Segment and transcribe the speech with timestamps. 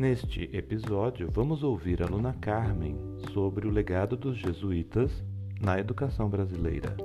[0.00, 2.96] Neste episódio, vamos ouvir a aluna Carmen
[3.34, 5.12] sobre o legado dos jesuítas
[5.60, 6.96] na educação brasileira.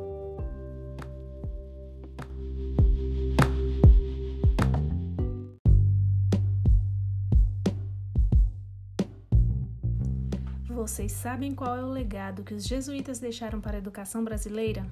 [10.69, 14.85] Vocês sabem qual é o legado que os jesuítas deixaram para a educação brasileira?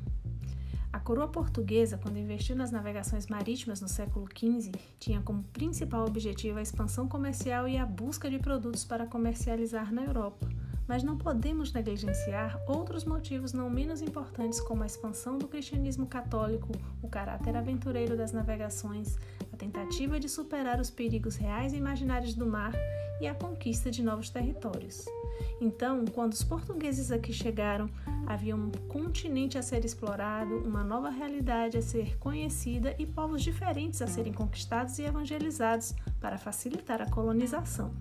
[0.94, 6.60] A coroa portuguesa, quando investiu nas navegações marítimas no século XV, tinha como principal objetivo
[6.60, 10.48] a expansão comercial e a busca de produtos para comercializar na Europa.
[10.88, 16.72] Mas não podemos negligenciar outros motivos não menos importantes, como a expansão do cristianismo católico,
[17.02, 19.18] o caráter aventureiro das navegações,
[19.54, 22.74] a tentativa de superar os perigos reais e imaginários do mar
[23.22, 25.06] e a conquista de novos territórios.
[25.62, 27.88] Então, quando os portugueses aqui chegaram,
[28.26, 34.02] havia um continente a ser explorado, uma nova realidade a ser conhecida e povos diferentes
[34.02, 37.94] a serem conquistados e evangelizados para facilitar a colonização.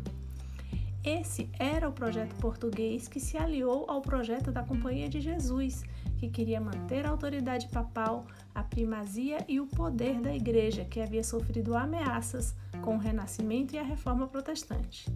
[1.05, 5.83] Esse era o projeto português que se aliou ao projeto da Companhia de Jesus,
[6.17, 11.25] que queria manter a autoridade papal, a primazia e o poder da Igreja, que havia
[11.25, 15.11] sofrido ameaças com o Renascimento e a Reforma Protestante.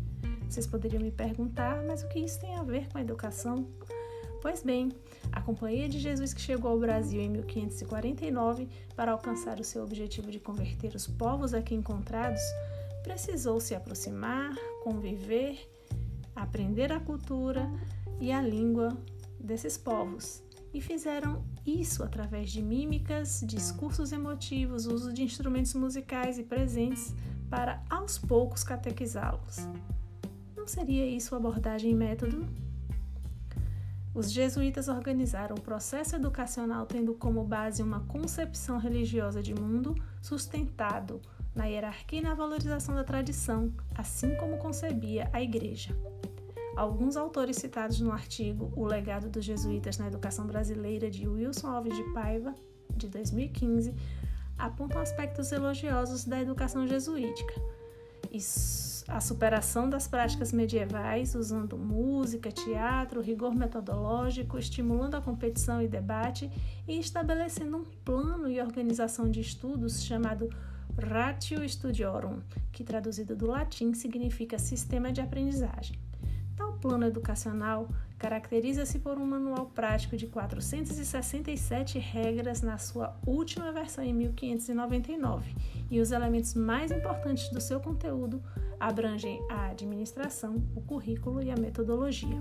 [0.48, 3.68] Vocês poderiam me perguntar, mas o que isso tem a ver com a educação?
[4.42, 4.90] Pois bem,
[5.30, 10.32] a Companhia de Jesus que chegou ao Brasil em 1549 para alcançar o seu objetivo
[10.32, 12.42] de converter os povos aqui encontrados,
[13.04, 15.58] precisou se aproximar, conviver,
[16.36, 17.68] aprender a cultura
[18.20, 18.96] e a língua
[19.40, 20.42] desses povos.
[20.72, 27.14] E fizeram isso através de mímicas, discursos emotivos, uso de instrumentos musicais e presentes
[27.48, 29.66] para aos poucos catequizá-los.
[30.54, 32.46] Não seria isso abordagem e método?
[34.12, 41.20] Os jesuítas organizaram o processo educacional tendo como base uma concepção religiosa de mundo sustentado
[41.54, 45.96] na hierarquia e na valorização da tradição, assim como concebia a Igreja.
[46.76, 51.96] Alguns autores citados no artigo O Legado dos Jesuítas na Educação Brasileira de Wilson Alves
[51.96, 52.54] de Paiva,
[52.94, 53.94] de 2015,
[54.58, 57.54] apontam aspectos elogiosos da educação jesuítica.
[59.08, 66.50] A superação das práticas medievais usando música, teatro, rigor metodológico, estimulando a competição e debate
[66.86, 70.50] e estabelecendo um plano e organização de estudos chamado
[70.98, 76.05] Ratio Studiorum, que traduzido do latim significa sistema de aprendizagem.
[76.80, 77.88] Plano educacional
[78.18, 85.54] caracteriza-se por um manual prático de 467 regras na sua última versão em 1599,
[85.90, 88.42] e os elementos mais importantes do seu conteúdo
[88.80, 92.38] abrangem a administração, o currículo e a metodologia.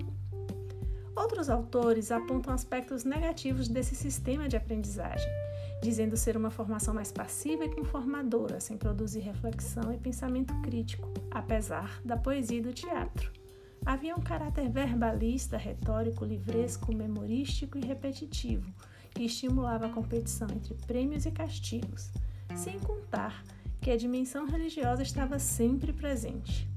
[1.16, 5.30] Outros autores apontam aspectos negativos desse sistema de aprendizagem,
[5.82, 12.02] dizendo ser uma formação mais passiva e conformadora, sem produzir reflexão e pensamento crítico, apesar
[12.04, 13.45] da poesia e do teatro.
[13.86, 18.74] Havia um caráter verbalista, retórico, livresco, memorístico e repetitivo,
[19.12, 22.10] que estimulava a competição entre prêmios e castigos,
[22.56, 23.44] sem contar
[23.80, 26.68] que a dimensão religiosa estava sempre presente.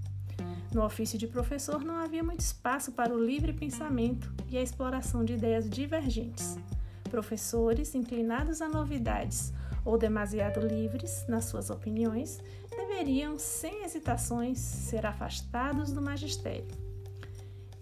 [0.71, 5.25] No ofício de professor não havia muito espaço para o livre pensamento e a exploração
[5.25, 6.59] de ideias divergentes.
[7.05, 9.51] Professores inclinados a novidades
[9.83, 16.88] ou demasiado livres nas suas opiniões deveriam, sem hesitações, ser afastados do magistério.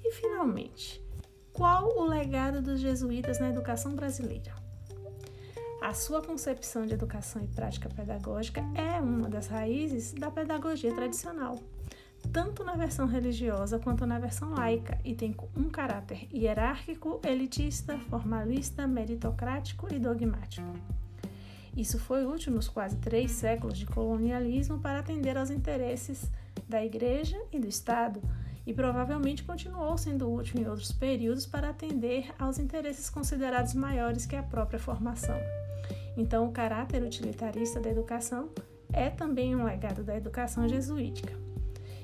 [0.08, 1.04] E, finalmente,
[1.52, 4.54] qual o legado dos jesuítas na educação brasileira?
[5.82, 11.58] A sua concepção de educação e prática pedagógica é uma das raízes da pedagogia tradicional,
[12.32, 18.86] tanto na versão religiosa quanto na versão laica, e tem um caráter hierárquico, elitista, formalista,
[18.86, 20.72] meritocrático e dogmático.
[21.76, 26.30] Isso foi útil nos quase três séculos de colonialismo para atender aos interesses
[26.68, 28.22] da Igreja e do Estado,
[28.66, 34.34] e provavelmente continuou sendo útil em outros períodos para atender aos interesses considerados maiores que
[34.34, 35.38] a própria formação.
[36.16, 38.48] Então, o caráter utilitarista da educação
[38.92, 41.32] é também um legado da educação jesuítica.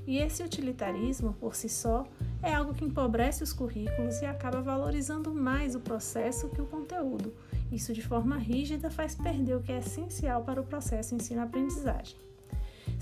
[0.06, 2.04] E esse utilitarismo, por si só,
[2.42, 7.32] é algo que empobrece os currículos e acaba valorizando mais o processo que o conteúdo.
[7.70, 12.16] Isso, de forma rígida, faz perder o que é essencial para o processo ensino-aprendizagem.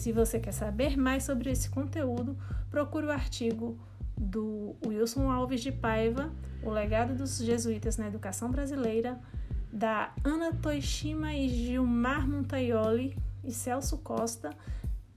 [0.00, 2.34] Se você quer saber mais sobre esse conteúdo,
[2.70, 3.78] procure o artigo
[4.16, 6.32] do Wilson Alves de Paiva,
[6.62, 9.20] O Legado dos Jesuítas na Educação Brasileira,
[9.70, 13.14] da Ana Toishima e Gilmar Montaioli
[13.44, 14.56] e Celso Costa.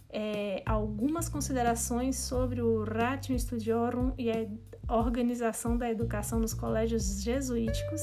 [0.09, 8.01] É, algumas considerações sobre o Ratio Studiorum e a organização da educação nos colégios jesuíticos.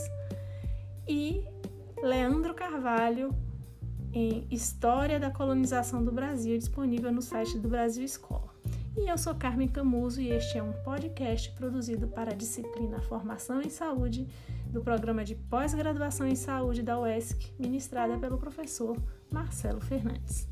[1.07, 1.45] E
[2.03, 3.35] Leandro Carvalho
[4.13, 8.51] em História da Colonização do Brasil, disponível no site do Brasil Escola.
[8.97, 13.63] E eu sou Carmen Camuso e este é um podcast produzido para a disciplina Formação
[13.63, 14.27] em Saúde
[14.67, 18.97] do programa de pós-graduação em saúde da UESC, ministrada pelo professor
[19.31, 20.50] Marcelo Fernandes.